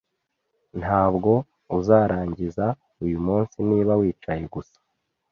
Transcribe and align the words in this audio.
Ntabwo 0.81 1.31
uzarangiza 1.77 2.65
uyumunsi 3.03 3.57
niba 3.69 3.93
wicaye 3.99 4.43
gusa 4.53 4.77